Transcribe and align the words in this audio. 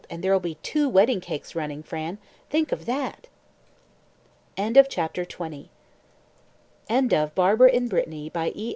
"And 0.09 0.23
there'll 0.23 0.39
be 0.39 0.55
two 0.63 0.89
wedding 0.89 1.21
cakes 1.21 1.53
running, 1.53 1.83
Fran 1.83 2.17
think 2.49 2.71
of 2.71 2.87
that!" 2.87 3.27
End 4.57 4.75
of 4.75 4.89
the 4.89 4.93
Project 4.95 5.37
Gutenberg 5.37 5.69
EBook 6.89 7.13
of 7.23 7.35
Barbara 7.35 7.69
in 7.71 7.87
Brittany, 7.87 8.27
by 8.27 8.51
E. 8.55 8.69